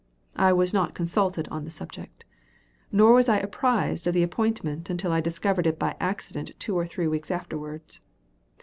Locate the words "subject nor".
1.69-3.13